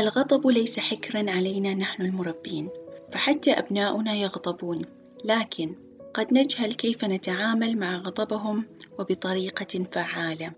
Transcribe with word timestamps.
الغضب 0.00 0.46
ليس 0.46 0.78
حكرًا 0.78 1.30
علينا 1.30 1.74
نحن 1.74 2.02
المربين، 2.02 2.68
فحتى 3.10 3.52
أبناؤنا 3.52 4.14
يغضبون، 4.14 4.82
لكن 5.24 5.74
قد 6.14 6.34
نجهل 6.34 6.72
كيف 6.72 7.04
نتعامل 7.04 7.78
مع 7.78 7.96
غضبهم 7.96 8.66
وبطريقة 8.98 9.84
فعالة، 9.92 10.52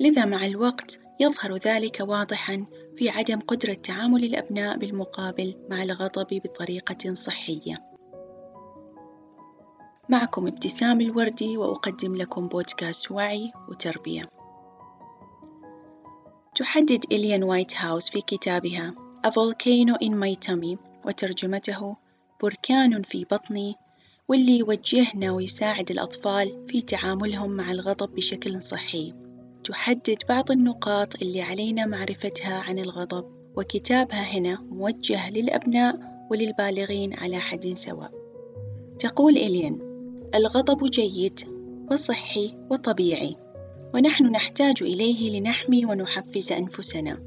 لذا 0.00 0.24
مع 0.24 0.46
الوقت 0.46 1.00
يظهر 1.20 1.56
ذلك 1.56 1.98
واضحًا 2.00 2.66
في 2.96 3.08
عدم 3.08 3.40
قدرة 3.40 3.74
تعامل 3.74 4.24
الأبناء 4.24 4.78
بالمقابل 4.78 5.54
مع 5.70 5.82
الغضب 5.82 6.26
بطريقة 6.44 7.14
صحية. 7.14 7.76
معكم 10.08 10.46
ابتسام 10.46 11.00
الوردي 11.00 11.56
وأقدم 11.56 12.16
لكم 12.16 12.48
بودكاست 12.48 13.10
وعي 13.10 13.52
وتربية. 13.68 14.35
تحدد 16.56 17.04
إليان 17.12 17.42
وايت 17.42 17.76
هاوس 17.76 18.10
في 18.10 18.20
كتابها 18.20 18.94
A 19.26 19.30
Volcano 19.30 19.94
in 20.06 20.12
My 20.12 20.48
Tummy 20.48 20.78
وترجمته 21.06 21.96
بركان 22.42 23.02
في 23.02 23.24
بطني 23.24 23.74
واللي 24.28 24.58
يوجهنا 24.58 25.32
ويساعد 25.32 25.90
الأطفال 25.90 26.66
في 26.68 26.82
تعاملهم 26.82 27.50
مع 27.50 27.72
الغضب 27.72 28.14
بشكل 28.14 28.62
صحي. 28.62 29.12
تحدد 29.64 30.18
بعض 30.28 30.50
النقاط 30.50 31.22
اللي 31.22 31.42
علينا 31.42 31.86
معرفتها 31.86 32.54
عن 32.54 32.78
الغضب 32.78 33.24
وكتابها 33.56 34.22
هنا 34.22 34.60
موجه 34.70 35.30
للأبناء 35.30 35.98
وللبالغين 36.30 37.14
على 37.14 37.38
حد 37.38 37.72
سواء. 37.74 38.10
تقول 38.98 39.36
إلين 39.36 39.78
الغضب 40.34 40.90
جيد 40.90 41.40
وصحي 41.90 42.56
وطبيعي. 42.70 43.36
ونحن 43.94 44.26
نحتاج 44.26 44.82
إليه 44.82 45.40
لنحمي 45.40 45.86
ونحفز 45.86 46.52
أنفسنا. 46.52 47.18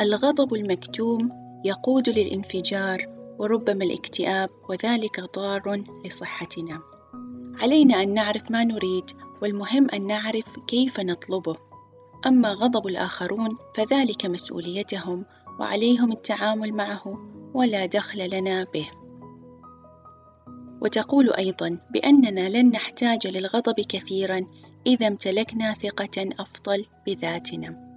الغضب 0.00 0.54
المكتوم 0.54 1.30
يقود 1.64 2.08
للانفجار 2.08 3.06
وربما 3.38 3.84
الاكتئاب 3.84 4.50
وذلك 4.68 5.20
ضار 5.36 5.84
لصحتنا. 6.06 6.80
علينا 7.60 8.02
أن 8.02 8.14
نعرف 8.14 8.50
ما 8.50 8.64
نريد 8.64 9.10
والمهم 9.42 9.90
أن 9.90 10.06
نعرف 10.06 10.58
كيف 10.66 11.00
نطلبه. 11.00 11.56
أما 12.26 12.52
غضب 12.52 12.86
الآخرون 12.86 13.56
فذلك 13.74 14.26
مسؤوليتهم 14.26 15.24
وعليهم 15.60 16.12
التعامل 16.12 16.72
معه 16.72 17.26
ولا 17.54 17.86
دخل 17.86 18.30
لنا 18.30 18.64
به. 18.74 18.88
وتقول 20.80 21.32
أيضا 21.32 21.78
بأننا 21.90 22.48
لن 22.48 22.70
نحتاج 22.70 23.26
للغضب 23.26 23.80
كثيرا 23.80 24.40
إذا 24.86 25.06
امتلكنا 25.06 25.74
ثقة 25.74 26.28
أفضل 26.38 26.86
بذاتنا. 27.06 27.88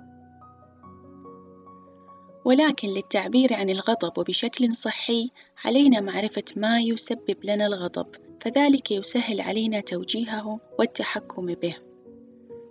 ولكن 2.45 2.87
للتعبير 2.87 3.53
عن 3.53 3.69
الغضب 3.69 4.17
وبشكل 4.17 4.75
صحي 4.75 5.29
علينا 5.65 5.99
معرفة 5.99 6.43
ما 6.55 6.79
يسبب 6.79 7.37
لنا 7.43 7.67
الغضب 7.67 8.07
فذلك 8.39 8.91
يسهل 8.91 9.41
علينا 9.41 9.79
توجيهه 9.79 10.59
والتحكم 10.79 11.45
به. 11.45 11.75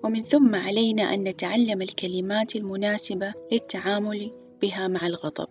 ومن 0.05 0.22
ثم 0.22 0.55
علينا 0.55 1.14
أن 1.14 1.25
نتعلم 1.25 1.83
الكلمات 1.83 2.56
المناسبة 2.56 3.34
للتعامل 3.53 4.33
بها 4.62 4.88
مع 4.88 5.06
الغضب. 5.06 5.48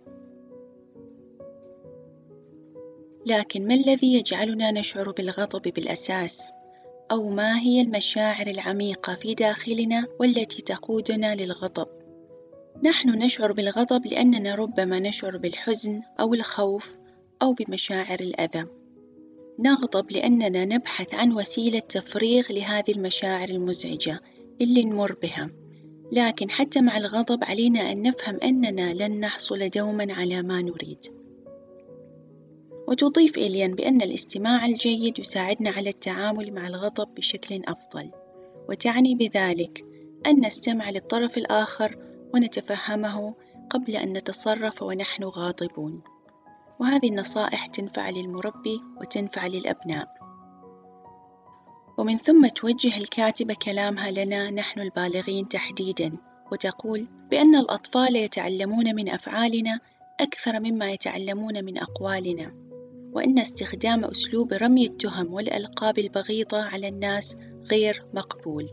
لكن 3.26 3.68
ما 3.68 3.74
الذي 3.74 4.14
يجعلنا 4.14 4.70
نشعر 4.70 5.10
بالغضب 5.10 5.62
بالأساس؟ 5.62 6.52
أو 7.10 7.28
ما 7.28 7.58
هي 7.58 7.80
المشاعر 7.80 8.46
العميقة 8.46 9.14
في 9.14 9.34
داخلنا 9.34 10.04
والتي 10.20 10.62
تقودنا 10.62 11.34
للغضب؟ 11.34 11.88
نحن 12.82 13.08
نشعر 13.08 13.52
بالغضب 13.52 14.06
لأننا 14.06 14.54
ربما 14.54 14.98
نشعر 14.98 15.36
بالحزن 15.36 16.02
أو 16.20 16.34
الخوف 16.34 16.98
أو 17.42 17.52
بمشاعر 17.52 18.20
الأذى. 18.20 18.66
نغضب 19.58 20.12
لأننا 20.12 20.64
نبحث 20.64 21.14
عن 21.14 21.32
وسيلة 21.32 21.78
تفريغ 21.78 22.52
لهذه 22.52 22.90
المشاعر 22.90 23.48
المزعجة 23.48 24.20
اللي 24.60 24.84
نمر 24.84 25.16
بها. 25.22 25.50
لكن 26.12 26.50
حتى 26.50 26.80
مع 26.80 26.96
الغضب 26.96 27.44
علينا 27.44 27.92
أن 27.92 28.02
نفهم 28.02 28.38
أننا 28.42 28.94
لن 28.94 29.20
نحصل 29.20 29.68
دوما 29.68 30.14
على 30.14 30.42
ما 30.42 30.62
نريد. 30.62 31.04
وتضيف 32.90 33.38
إليان 33.38 33.74
بأن 33.74 34.02
الاستماع 34.02 34.66
الجيد 34.66 35.18
يساعدنا 35.18 35.70
على 35.70 35.90
التعامل 35.90 36.54
مع 36.54 36.66
الغضب 36.66 37.14
بشكل 37.14 37.62
أفضل، 37.68 38.10
وتعني 38.68 39.14
بذلك 39.14 39.84
أن 40.26 40.46
نستمع 40.46 40.90
للطرف 40.90 41.38
الآخر 41.38 41.98
ونتفهمه 42.34 43.34
قبل 43.70 43.96
أن 43.96 44.12
نتصرف 44.12 44.82
ونحن 44.82 45.24
غاضبون، 45.24 46.02
وهذه 46.80 47.08
النصائح 47.08 47.66
تنفع 47.66 48.10
للمربي 48.10 48.80
وتنفع 49.00 49.46
للأبناء. 49.46 50.08
ومن 51.98 52.18
ثم 52.18 52.46
توجه 52.46 52.98
الكاتبة 52.98 53.54
كلامها 53.54 54.10
لنا 54.10 54.50
نحن 54.50 54.80
البالغين 54.80 55.48
تحديدًا، 55.48 56.12
وتقول 56.52 57.08
بأن 57.30 57.54
الأطفال 57.54 58.16
يتعلمون 58.16 58.94
من 58.94 59.08
أفعالنا 59.08 59.80
أكثر 60.20 60.60
مما 60.60 60.90
يتعلمون 60.90 61.64
من 61.64 61.78
أقوالنا، 61.78 62.69
وأن 63.12 63.38
استخدام 63.38 64.04
أسلوب 64.04 64.52
رمي 64.52 64.86
التهم 64.86 65.32
والألقاب 65.32 65.98
البغيضة 65.98 66.62
على 66.62 66.88
الناس 66.88 67.36
غير 67.70 68.04
مقبول. 68.14 68.70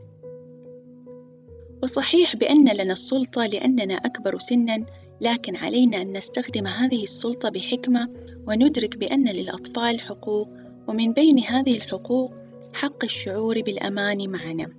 وصحيح 1.84 2.36
بأن 2.36 2.70
لنا 2.70 2.94
السلطة 2.94 3.46
لأننا 3.46 3.94
أكبر 3.94 4.40
سنًا، 4.40 4.86
لكن 5.22 5.56
علينا 5.56 6.02
أن 6.02 6.18
نستخدم 6.18 6.68
هذه 6.68 7.04
السلطة 7.04 7.50
بحكمة 7.50 8.10
وندرك 8.48 8.98
بأن 8.98 9.28
للأطفال 9.28 10.02
حقوق، 10.02 10.50
ومن 10.88 11.14
بين 11.14 11.40
هذه 11.40 11.78
الحقوق 11.78 12.34
حق 12.74 13.04
الشعور 13.04 13.62
بالأمان 13.62 14.30
معنا. 14.30 14.74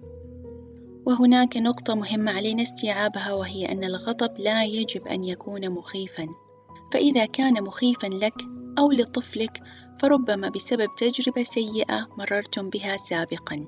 وهناك 1.07 1.57
نقطة 1.57 1.95
مهمة 1.95 2.33
علينا 2.33 2.63
استيعابها 2.63 3.33
وهي 3.33 3.73
أن 3.73 3.85
الغضب 3.85 4.39
لا 4.39 4.65
يجب 4.65 5.09
أن 5.09 5.25
يكون 5.25 5.71
مخيفًا، 5.71 6.29
فإذا 6.93 7.27
كان 7.27 7.65
مخيفًا 7.65 8.07
لك 8.07 8.43
أو 8.79 8.93
لطفلك 8.93 9.63
فربما 10.01 10.49
بسبب 10.49 10.89
تجربة 10.97 11.43
سيئة 11.43 12.09
مررتم 12.19 12.71
بها 12.71 12.97
سابقًا. 12.97 13.67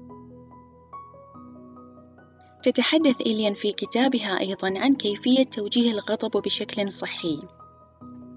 تتحدث 2.62 3.20
إليان 3.20 3.54
في 3.54 3.72
كتابها 3.72 4.40
أيضًا 4.40 4.78
عن 4.78 4.94
كيفية 4.94 5.42
توجيه 5.42 5.90
الغضب 5.90 6.42
بشكل 6.42 6.92
صحي، 6.92 7.40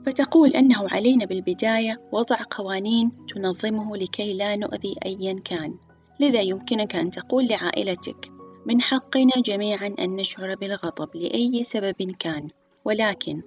فتقول 0.06 0.50
أنه 0.50 0.90
علينا 0.90 1.26
بالبداية 1.26 2.10
وضع 2.12 2.38
قوانين 2.52 3.12
تنظمه 3.28 3.98
لكي 3.98 4.34
لا 4.34 4.56
نؤذي 4.56 4.96
أيًا 5.06 5.40
كان، 5.46 5.78
لذا 6.20 6.42
يمكنك 6.42 6.96
أن 6.96 7.12
تقول 7.12 7.48
لعائلتك: 7.48 8.32
من 8.66 8.82
حقنا 8.82 9.42
جميعًا 9.46 9.96
أن 10.00 10.16
نشعر 10.16 10.56
بالغضب 10.56 11.16
لأي 11.16 11.64
سبب 11.64 12.12
كان، 12.20 12.48
ولكن 12.86 13.42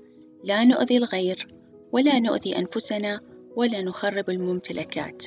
لا 0.45 0.65
نؤذي 0.65 0.97
الغير، 0.97 1.49
ولا 1.93 2.19
نؤذي 2.19 2.59
أنفسنا، 2.59 3.19
ولا 3.57 3.83
نخرب 3.83 4.31
الممتلكات. 4.31 5.23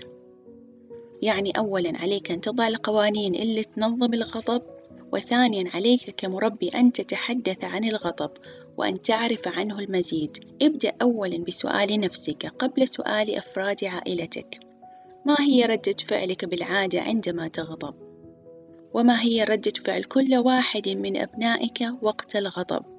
يعني 1.22 1.52
أولًا 1.52 1.98
عليك 1.98 2.32
أن 2.32 2.42
تضع 2.42 2.68
القوانين 2.68 3.36
اللي 3.36 3.64
تنظم 3.64 4.14
الغضب 4.14 4.62
وثانيًا 5.14 5.70
عليك 5.74 6.16
كمربي 6.18 6.70
أن 6.70 6.92
تتحدث 6.92 7.64
عن 7.64 7.84
الغضب 7.84 8.32
وأن 8.78 9.02
تعرف 9.02 9.48
عنه 9.48 9.80
المزيد 9.80 10.38
ابدأ 10.62 10.94
أولًا 11.02 11.38
بسؤال 11.38 12.00
نفسك 12.00 12.46
قبل 12.46 12.88
سؤال 12.88 13.36
أفراد 13.36 13.84
عائلتك 13.84 14.60
ما 15.26 15.36
هي 15.40 15.66
ردة 15.66 15.96
فعلك 16.08 16.46
بالعادة 16.46 17.02
عندما 17.02 17.48
تغضب؟ 17.48 17.96
وما 18.94 19.22
هي 19.22 19.44
ردة 19.44 19.74
فعل 19.86 20.04
كل 20.04 20.36
واحد 20.36 20.90
من 20.90 21.18
أبنائك 21.18 21.88
وقت 22.02 22.36
الغضب؟ 22.36 22.99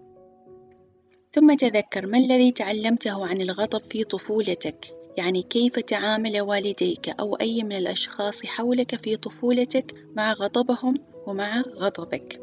ثم 1.33 1.55
تذكر 1.55 2.07
ما 2.07 2.19
الذي 2.19 2.51
تعلمته 2.51 3.27
عن 3.27 3.41
الغضب 3.41 3.83
في 3.83 4.05
طفولتك. 4.05 4.97
يعني 5.17 5.43
كيف 5.43 5.79
تعامل 5.79 6.41
والديك 6.41 7.09
أو 7.21 7.35
أي 7.35 7.63
من 7.63 7.73
الأشخاص 7.73 8.47
حولك 8.47 8.97
في 8.97 9.17
طفولتك 9.17 9.95
مع 10.17 10.33
غضبهم 10.33 10.95
ومع 11.27 11.61
غضبك. 11.61 12.41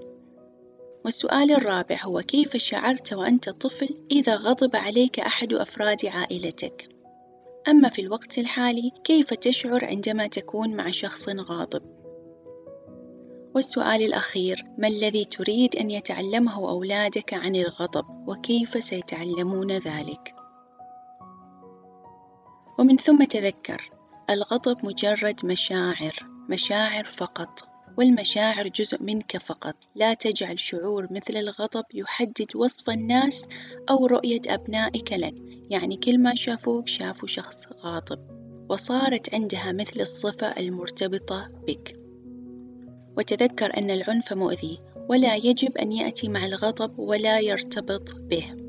والسؤال 1.05 1.51
الرابع 1.51 1.99
هو 2.03 2.21
كيف 2.21 2.57
شعرت 2.57 3.13
وأنت 3.13 3.49
طفل 3.49 3.89
إذا 4.11 4.35
غضب 4.35 4.75
عليك 4.75 5.19
أحد 5.19 5.53
أفراد 5.53 6.05
عائلتك؟ 6.05 6.89
أما 7.67 7.89
في 7.89 8.01
الوقت 8.01 8.37
الحالي 8.37 8.91
كيف 9.03 9.33
تشعر 9.33 9.85
عندما 9.85 10.27
تكون 10.27 10.75
مع 10.75 10.91
شخص 10.91 11.29
غاضب؟ 11.29 12.06
والسؤال 13.57 14.01
الأخير 14.01 14.65
ما 14.77 14.87
الذي 14.87 15.25
تريد 15.25 15.75
أن 15.75 15.91
يتعلمه 15.91 16.69
أولادك 16.69 17.33
عن 17.33 17.55
الغضب 17.55 18.29
وكيف 18.29 18.83
سيتعلمون 18.83 19.71
ذلك؟ 19.71 20.35
ومن 22.79 22.97
ثم 22.97 23.23
تذكر 23.23 23.91
الغضب 24.29 24.85
مجرد 24.85 25.45
مشاعر 25.45 26.13
مشاعر 26.49 27.03
فقط 27.03 27.67
والمشاعر 27.97 28.67
جزء 28.67 29.03
منك 29.03 29.37
فقط. 29.37 29.75
لا 29.95 30.13
تجعل 30.13 30.59
شعور 30.59 31.07
مثل 31.11 31.37
الغضب 31.37 31.85
يحدد 31.93 32.55
وصف 32.55 32.89
الناس 32.89 33.47
أو 33.89 34.05
رؤية 34.05 34.41
أبنائك 34.47 35.13
لك. 35.13 35.35
يعني 35.69 35.95
كل 35.97 36.19
ما 36.19 36.35
شافوك 36.35 36.87
شافوا 36.87 37.27
شخص 37.27 37.67
غاضب 37.83 38.19
وصارت 38.69 39.33
عندها 39.33 39.71
مثل 39.71 40.01
الصفة 40.01 40.47
المرتبطة 40.47 41.49
بك. 41.67 42.06
وتذكر 43.17 43.77
أن 43.77 43.91
العنف 43.91 44.33
مؤذي 44.33 44.79
ولا 45.09 45.35
يجب 45.35 45.77
أن 45.77 45.91
يأتي 45.91 46.29
مع 46.29 46.45
الغضب 46.45 46.99
ولا 46.99 47.39
يرتبط 47.39 48.15
به. 48.15 48.67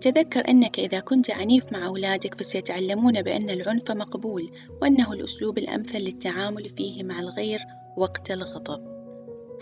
تذكر 0.00 0.48
أنك 0.48 0.78
إذا 0.78 1.00
كنت 1.00 1.30
عنيف 1.30 1.72
مع 1.72 1.86
أولادك 1.86 2.34
فسيتعلمون 2.34 3.22
بأن 3.22 3.50
العنف 3.50 3.90
مقبول 3.90 4.50
وأنه 4.82 5.12
الأسلوب 5.12 5.58
الأمثل 5.58 5.98
للتعامل 5.98 6.68
فيه 6.68 7.04
مع 7.04 7.20
الغير 7.20 7.60
وقت 7.96 8.30
الغضب. 8.30 8.92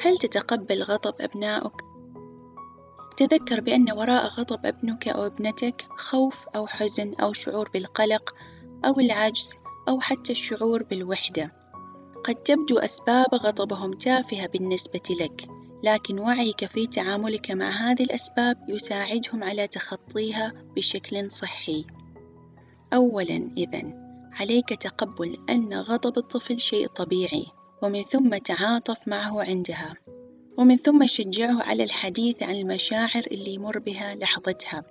هل 0.00 0.18
تتقبل 0.18 0.82
غضب 0.82 1.14
أبنائك؟ 1.20 1.72
تذكر 3.16 3.60
بأن 3.60 3.92
وراء 3.92 4.26
غضب 4.26 4.66
ابنك 4.66 5.08
أو 5.08 5.26
ابنتك 5.26 5.86
خوف 5.96 6.48
أو 6.48 6.66
حزن 6.66 7.14
أو 7.14 7.32
شعور 7.32 7.70
بالقلق 7.74 8.34
أو 8.84 9.00
العجز 9.00 9.56
أو 9.88 10.00
حتى 10.00 10.32
الشعور 10.32 10.82
بالوحدة. 10.82 11.59
قد 12.24 12.34
تبدو 12.34 12.78
أسباب 12.78 13.34
غضبهم 13.34 13.92
تافهة 13.92 14.46
بالنسبة 14.46 15.02
لك 15.20 15.48
لكن 15.82 16.18
وعيك 16.18 16.64
في 16.64 16.86
تعاملك 16.86 17.50
مع 17.50 17.70
هذه 17.70 18.02
الأسباب 18.02 18.56
يساعدهم 18.68 19.44
على 19.44 19.66
تخطيها 19.66 20.52
بشكل 20.76 21.30
صحي. 21.30 21.84
أولاً 22.94 23.50
إذا 23.56 23.82
عليك 24.32 24.68
تقبل 24.68 25.36
أن 25.50 25.74
غضب 25.74 26.18
الطفل 26.18 26.60
شيء 26.60 26.86
طبيعي 26.86 27.46
ومن 27.82 28.02
ثم 28.02 28.36
تعاطف 28.36 29.08
معه 29.08 29.42
عندها 29.42 29.94
ومن 30.58 30.76
ثم 30.76 31.06
شجعه 31.06 31.62
على 31.62 31.84
الحديث 31.84 32.42
عن 32.42 32.56
المشاعر 32.56 33.22
اللي 33.30 33.54
يمر 33.54 33.78
بها 33.78 34.14
لحظتها. 34.14 34.84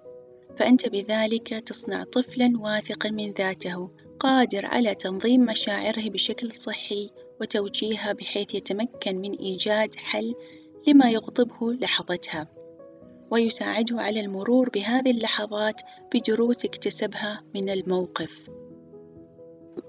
فأنت 0.58 0.90
بذلك 0.90 1.48
تصنع 1.48 2.04
طفلا 2.04 2.54
واثقا 2.60 3.10
من 3.10 3.32
ذاته 3.32 3.90
قادر 4.20 4.66
على 4.66 4.96
تنظيم 4.96 5.42
مشاعره 5.42 6.10
بشكل 6.10 6.52
صحي 6.52 7.10
وتوجيهها 7.42 8.14
بحيث 8.14 8.56
يتمكن 8.56 9.16
من 9.16 9.34
إيجاد 9.34 9.96
حل 9.96 10.36
لما 10.88 11.10
يغضبه 11.12 11.74
لحظتها 11.74 12.48
ويساعده 13.32 14.02
على 14.02 14.20
المرور 14.20 14.70
بهذه 14.70 15.12
اللحظات 15.12 15.82
بدروس 16.14 16.66
اكتسبها 16.66 17.44
من 17.56 17.70
الموقف. 17.70 18.50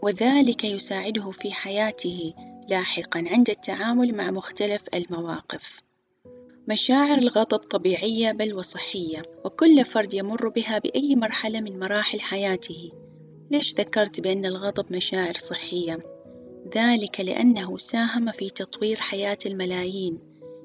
وذلك 0.03 0.65
يساعده 0.65 1.31
في 1.31 1.53
حياته 1.53 2.35
لاحقا 2.69 3.25
عند 3.31 3.51
التعامل 3.51 4.15
مع 4.15 4.31
مختلف 4.31 4.85
المواقف. 4.95 5.81
مشاعر 6.69 7.19
الغضب 7.19 7.59
طبيعية 7.59 8.33
بل 8.33 8.55
وصحية 8.55 9.23
وكل 9.45 9.85
فرد 9.85 10.15
يمر 10.15 10.49
بها 10.49 10.79
بأي 10.79 11.17
مرحلة 11.17 11.61
من 11.61 11.79
مراحل 11.79 12.21
حياته. 12.21 12.93
ليش 13.51 13.75
ذكرت 13.75 14.21
بأن 14.21 14.47
الغضب 14.47 14.93
مشاعر 14.93 15.35
صحية؟ 15.39 15.99
ذلك 16.77 17.21
لأنه 17.21 17.79
ساهم 17.79 18.31
في 18.31 18.51
تطوير 18.51 18.97
حياة 18.97 19.39
الملايين. 19.47 20.21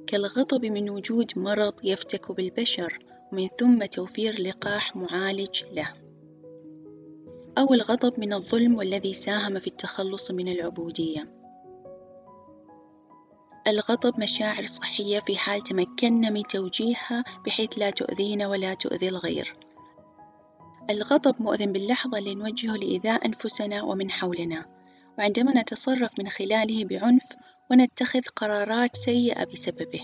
كالغضب 0.07 0.65
من 0.65 0.89
وجود 0.89 1.31
مرض 1.35 1.73
يفتك 1.83 2.31
بالبشر 2.31 2.99
ومن 3.31 3.47
ثم 3.59 3.85
توفير 3.85 4.41
لقاح 4.41 4.95
معالج 4.95 5.63
له. 5.71 5.93
أو 7.57 7.73
الغضب 7.73 8.19
من 8.19 8.33
الظلم 8.33 8.75
والذي 8.75 9.13
ساهم 9.13 9.59
في 9.59 9.67
التخلص 9.67 10.31
من 10.31 10.47
العبودية. 10.47 11.35
الغضب 13.67 14.19
مشاعر 14.19 14.65
صحية 14.65 15.19
في 15.19 15.37
حال 15.37 15.61
تمكنا 15.61 16.29
من 16.29 16.43
توجيهها 16.43 17.23
بحيث 17.45 17.69
لا 17.77 17.89
تؤذينا 17.89 18.47
ولا 18.47 18.73
تؤذي 18.73 19.09
الغير. 19.09 19.64
الغضب 20.89 21.41
مؤذن 21.41 21.71
باللحظة 21.71 22.17
اللي 22.17 22.35
نوجهه 22.35 22.75
لإيذاء 22.75 23.25
أنفسنا 23.25 23.83
ومن 23.83 24.11
حولنا 24.11 24.63
وعندما 25.17 25.61
نتصرف 25.61 26.19
من 26.19 26.29
خلاله 26.29 26.85
بعنف 26.85 27.35
ونتخذ 27.71 28.21
قرارات 28.35 28.95
سيئة 28.95 29.43
بسببه. 29.43 30.01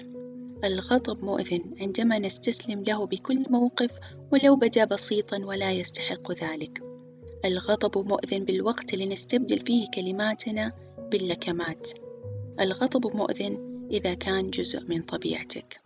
الغضب 0.63 1.23
مؤذن 1.23 1.75
عندما 1.81 2.19
نستسلم 2.19 2.83
له 2.83 3.05
بكل 3.05 3.45
موقف 3.49 3.99
ولو 4.31 4.55
بدا 4.55 4.85
بسيطا 4.85 5.37
ولا 5.45 5.71
يستحق 5.71 6.31
ذلك. 6.31 6.83
الغضب 7.45 8.07
مؤذن 8.07 8.45
بالوقت 8.45 8.93
اللي 8.93 9.05
نستبدل 9.05 9.59
فيه 9.59 9.87
كلماتنا 9.93 10.71
باللكمات. 11.11 11.91
الغضب 12.59 13.15
مؤذن 13.15 13.87
إذا 13.91 14.13
كان 14.13 14.49
جزء 14.49 14.83
من 14.87 15.01
طبيعتك. 15.01 15.81